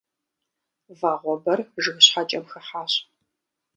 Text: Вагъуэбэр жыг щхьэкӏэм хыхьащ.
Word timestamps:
Вагъуэбэр 0.99 1.59
жыг 1.83 1.97
щхьэкӏэм 2.05 2.43
хыхьащ. 2.51 2.93